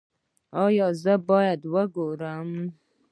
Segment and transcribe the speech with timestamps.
[0.63, 2.49] ایا زه باید وګورم؟